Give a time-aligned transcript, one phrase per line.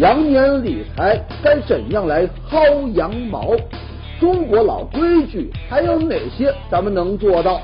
[0.00, 3.54] 羊年理财该怎样来薅羊毛？
[4.18, 7.60] 中国老规矩还有哪些咱们能做到？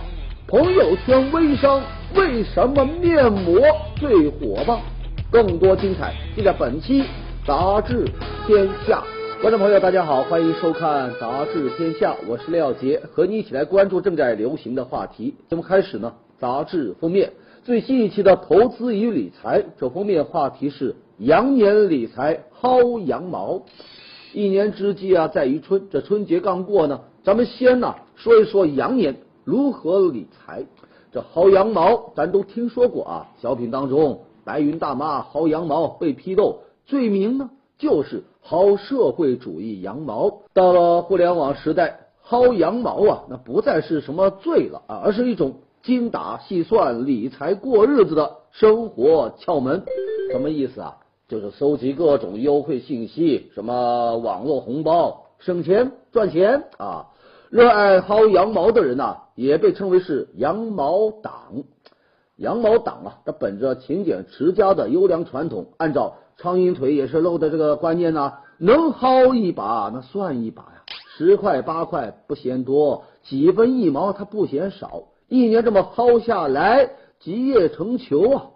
[0.47, 1.83] 朋友圈微商
[2.15, 3.61] 为什么面膜
[3.97, 4.81] 最火爆？
[5.29, 7.03] 更多精彩尽在本期
[7.45, 8.05] 杂志
[8.47, 9.03] 天下。
[9.43, 15.35] 观众朋友，大家好，欢迎收看杂志天下，我是廖杰，和你一起来关注正在流行的话题。
[15.49, 17.33] 节目开始呢，杂志封面
[17.65, 23.63] 最新一期的投资与理财，这封面话题是羊年理财薅羊毛。
[24.33, 30.65] 一年之计啊，在于春，这春节刚过呢，咱们先呢说一说羊年如何理财。
[31.13, 38.25] 这薅羊毛，咱都听说过啊，小品当中白云大妈薅羊毛被批斗，罪名呢就是。
[38.43, 49.85] 薅社会主义羊毛，到了互联网时代，薅羊毛啊，那不再是什么罪了啊，而是一种精打细算、理财过日子的生活窍门。
[50.33, 50.97] 什么意思啊？
[51.31, 57.07] 就是搜集各种优惠信息，什么网络红包，省钱赚钱啊！
[57.51, 61.63] 热爱薅羊毛的人呐，也被称为是羊毛党。
[62.35, 66.17] 羊毛党啊，它本着勤俭持家的优良传统，按照。
[66.37, 70.83] 苍蝇腿也是漏的这个观念呢，能薅一把那算一把呀，
[71.17, 78.47] 十块八块不嫌多，几分一毛它不嫌少，一年这么薅下来，集腋成裘啊。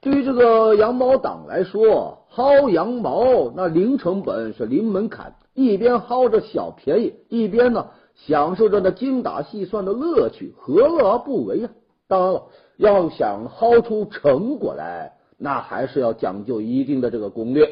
[0.00, 11.70] 对于这个羊毛党来说，薅羊毛那零成本是零门槛，一边薅着小便宜，一边呢享受着那精打细算的乐趣，何乐而不为呀？
[12.06, 12.42] 当然了，
[12.76, 15.14] 要想薅出成果来。
[15.36, 17.68] 那还是要讲究一定的这个攻略。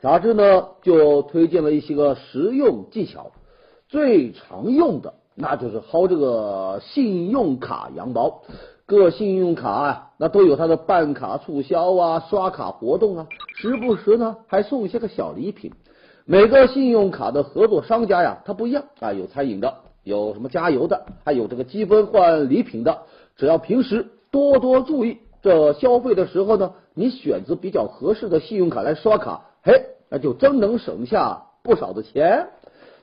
[0.00, 3.32] 杂志呢就推荐了一些个实用技巧，
[3.88, 8.42] 最常用的那就是薅这个信用卡羊毛。
[8.88, 15.72] 各信用卡啊，那都有它的办卡促销啊、刷卡活动啊，时不时呢还送一些个小礼品。
[16.24, 19.74] 每个信用卡的合作商家呀，它不一样啊，有餐饮的，
[20.04, 23.02] 有什么加油的，还有这个积分换礼品的。
[23.36, 25.18] 只要平时多多注意。
[25.42, 32.48] 这消费的时候呢，你选择比较合适的信用卡来刷卡，嘿，那就真能省下不少的钱。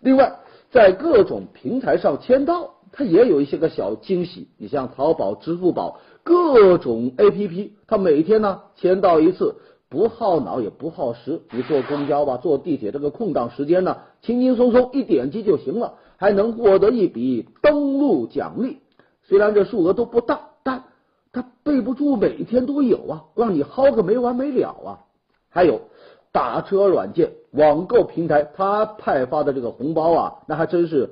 [0.01, 0.33] 另外，
[0.71, 4.47] 在各种平台上签到，它也有一些个小惊喜。
[4.57, 9.55] 你像淘宝、支付宝各种 APP，它每天呢签到一次，
[9.89, 11.41] 不耗脑也不耗时。
[11.51, 18.77] 你坐公交吧，坐地铁这个空档时间呢，轻轻松松一点击就行了，还能获得一笔登录奖励。
[19.23, 20.85] 虽然这数额都不大，但
[21.33, 24.99] 它备不住每天都有啊，让你薅个没完没了啊！
[25.49, 25.81] 还有
[26.31, 31.09] 打车软件、网购平台，它派发的这个红包啊，那还真是